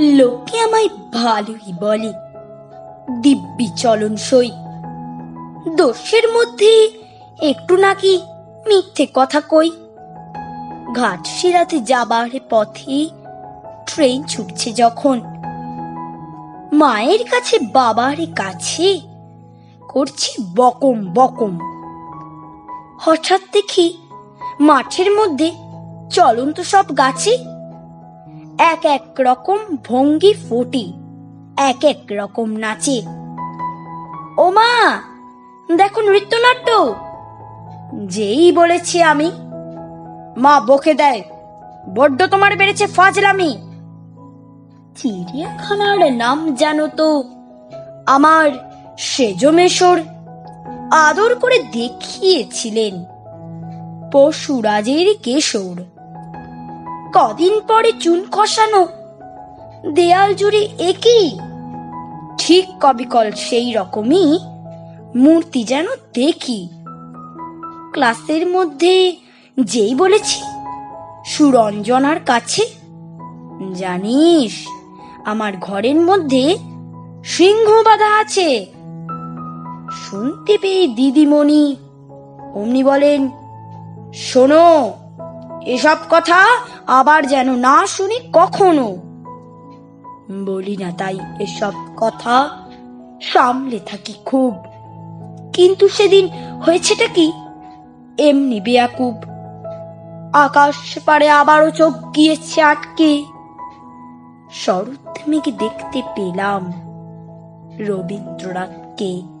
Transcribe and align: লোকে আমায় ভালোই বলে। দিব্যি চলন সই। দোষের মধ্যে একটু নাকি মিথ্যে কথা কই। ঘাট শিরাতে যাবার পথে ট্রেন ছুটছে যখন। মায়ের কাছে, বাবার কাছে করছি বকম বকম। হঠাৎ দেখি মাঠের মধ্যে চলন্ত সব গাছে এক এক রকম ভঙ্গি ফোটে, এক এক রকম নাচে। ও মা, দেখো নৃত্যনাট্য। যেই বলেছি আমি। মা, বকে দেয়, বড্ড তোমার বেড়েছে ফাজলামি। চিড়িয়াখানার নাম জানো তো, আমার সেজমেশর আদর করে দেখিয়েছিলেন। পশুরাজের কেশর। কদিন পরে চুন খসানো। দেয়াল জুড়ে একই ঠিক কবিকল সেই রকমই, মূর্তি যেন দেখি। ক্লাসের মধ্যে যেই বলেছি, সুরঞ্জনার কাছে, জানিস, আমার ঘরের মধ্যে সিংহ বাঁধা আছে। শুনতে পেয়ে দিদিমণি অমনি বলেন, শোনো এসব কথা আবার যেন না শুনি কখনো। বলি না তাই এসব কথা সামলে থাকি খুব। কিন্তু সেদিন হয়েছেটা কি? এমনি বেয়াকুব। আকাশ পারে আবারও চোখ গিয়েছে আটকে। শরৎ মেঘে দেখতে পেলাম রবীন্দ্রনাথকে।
লোকে 0.00 0.60
আমায় 0.60 0.88
ভালোই 1.12 1.72
বলে। 1.80 2.12
দিব্যি 3.22 3.68
চলন 3.76 4.16
সই। 4.16 4.50
দোষের 5.76 6.28
মধ্যে 6.32 6.90
একটু 7.40 7.76
নাকি 7.76 8.20
মিথ্যে 8.66 9.06
কথা 9.14 9.40
কই। 9.40 9.70
ঘাট 10.96 11.26
শিরাতে 11.26 11.80
যাবার 11.80 12.28
পথে 12.50 13.08
ট্রেন 13.86 14.22
ছুটছে 14.22 14.72
যখন। 14.72 15.20
মায়ের 16.72 17.24
কাছে, 17.24 17.58
বাবার 17.58 18.16
কাছে 18.36 19.00
করছি 19.88 20.42
বকম 20.56 21.12
বকম। 21.14 21.58
হঠাৎ 23.00 23.40
দেখি 23.52 23.98
মাঠের 24.60 25.10
মধ্যে 25.10 25.52
চলন্ত 26.10 26.60
সব 26.60 26.84
গাছে 26.98 27.49
এক 28.60 28.84
এক 28.84 29.20
রকম 29.20 29.58
ভঙ্গি 29.88 30.34
ফোটে, 30.34 30.92
এক 31.56 31.84
এক 31.84 32.00
রকম 32.10 32.50
নাচে। 32.50 33.02
ও 34.38 34.50
মা, 34.50 35.02
দেখো 35.76 36.00
নৃত্যনাট্য। 36.00 36.94
যেই 38.06 38.52
বলেছি 38.52 39.02
আমি। 39.02 39.32
মা, 40.36 40.60
বকে 40.60 40.94
দেয়, 40.94 41.22
বড্ড 41.94 42.22
তোমার 42.22 42.56
বেড়েছে 42.56 42.86
ফাজলামি। 42.86 43.56
চিড়িয়াখানার 44.96 46.12
নাম 46.12 46.54
জানো 46.54 46.86
তো, 46.86 47.24
আমার 48.06 48.50
সেজমেশর 48.98 50.00
আদর 50.92 51.34
করে 51.34 51.58
দেখিয়েছিলেন। 51.58 53.04
পশুরাজের 54.12 55.14
কেশর। 55.22 55.99
কদিন 57.14 57.60
পরে 57.68 57.92
চুন 57.92 58.24
খসানো। 58.30 58.88
দেয়াল 59.88 60.34
জুড়ে 60.34 60.68
একই 60.78 61.38
ঠিক 62.38 62.64
কবিকল 62.80 63.30
সেই 63.30 63.72
রকমই, 63.72 64.38
মূর্তি 65.16 65.64
যেন 65.64 65.86
দেখি। 66.14 66.68
ক্লাসের 67.92 68.46
মধ্যে 68.46 69.16
যেই 69.60 69.94
বলেছি, 69.94 70.42
সুরঞ্জনার 71.26 72.20
কাছে, 72.20 72.62
জানিস, 73.74 74.66
আমার 75.24 75.52
ঘরের 75.60 75.96
মধ্যে 75.96 76.58
সিংহ 77.24 77.82
বাঁধা 77.82 78.20
আছে। 78.20 78.66
শুনতে 80.02 80.58
পেয়ে 80.60 80.86
দিদিমণি 80.86 81.76
অমনি 82.54 82.84
বলেন, 82.84 83.30
শোনো 84.14 84.92
এসব 85.66 85.96
কথা 86.10 86.46
আবার 86.86 87.26
যেন 87.26 87.56
না 87.56 87.86
শুনি 87.86 88.18
কখনো। 88.32 88.96
বলি 90.46 90.76
না 90.76 90.92
তাই 90.98 91.18
এসব 91.40 91.72
কথা 91.96 92.66
সামলে 93.22 93.78
থাকি 93.78 94.14
খুব। 94.24 94.56
কিন্তু 95.52 95.88
সেদিন 95.88 96.28
হয়েছেটা 96.66 97.06
কি? 97.06 97.32
এমনি 98.18 98.60
বেয়াকুব। 98.60 99.14
আকাশ 100.32 100.98
পারে 101.06 101.30
আবারও 101.30 101.70
চোখ 101.70 101.92
গিয়েছে 102.16 102.62
আটকে। 102.62 103.24
শরৎ 104.50 105.18
মেঘে 105.28 105.52
দেখতে 105.52 106.02
পেলাম 106.16 106.72
রবীন্দ্রনাথকে। 107.78 109.39